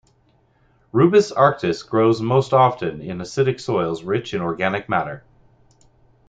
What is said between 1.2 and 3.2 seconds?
arcticus" grows most often in